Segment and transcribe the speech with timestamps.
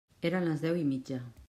[0.29, 1.25] Eren les deu i mitja.